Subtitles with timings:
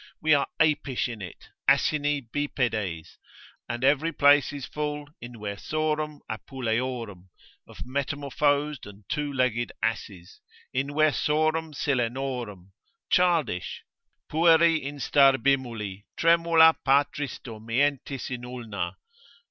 [0.19, 3.19] We are apish in it, asini bipedes,
[3.69, 7.27] and every place is full inversorum Apuleiorum
[7.67, 10.41] of metamorphosed and two legged asses,
[10.75, 12.71] inversorum Silenorum,
[13.11, 13.83] childish,
[14.27, 18.95] pueri instar bimuli, tremula patris dormientis in ulna.